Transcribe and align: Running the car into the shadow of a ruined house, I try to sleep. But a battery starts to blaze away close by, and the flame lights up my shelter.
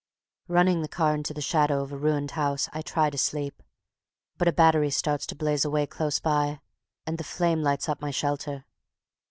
Running 0.47 0.81
the 0.81 0.87
car 0.87 1.13
into 1.13 1.31
the 1.31 1.41
shadow 1.43 1.83
of 1.83 1.91
a 1.91 1.95
ruined 1.95 2.31
house, 2.31 2.67
I 2.73 2.81
try 2.81 3.11
to 3.11 3.19
sleep. 3.19 3.61
But 4.35 4.47
a 4.47 4.51
battery 4.51 4.89
starts 4.89 5.27
to 5.27 5.35
blaze 5.35 5.63
away 5.63 5.85
close 5.85 6.19
by, 6.19 6.59
and 7.05 7.19
the 7.19 7.23
flame 7.23 7.61
lights 7.61 7.87
up 7.87 8.01
my 8.01 8.09
shelter. 8.09 8.65